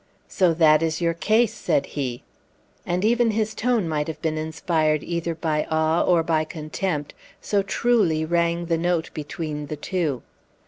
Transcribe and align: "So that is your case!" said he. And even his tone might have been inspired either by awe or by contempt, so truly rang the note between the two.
"So 0.27 0.51
that 0.55 0.81
is 0.81 0.99
your 0.99 1.13
case!" 1.13 1.53
said 1.53 1.85
he. 1.85 2.23
And 2.87 3.05
even 3.05 3.29
his 3.29 3.53
tone 3.53 3.87
might 3.87 4.07
have 4.07 4.19
been 4.19 4.35
inspired 4.35 5.03
either 5.03 5.35
by 5.35 5.67
awe 5.69 6.01
or 6.01 6.23
by 6.23 6.43
contempt, 6.43 7.13
so 7.39 7.61
truly 7.61 8.25
rang 8.25 8.65
the 8.65 8.79
note 8.79 9.11
between 9.13 9.67
the 9.67 9.77
two. 9.77 10.23